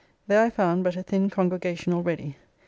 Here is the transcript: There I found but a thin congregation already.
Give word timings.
There 0.25 0.43
I 0.43 0.49
found 0.49 0.83
but 0.83 0.95
a 0.95 1.03
thin 1.03 1.29
congregation 1.29 1.93
already. 1.93 2.35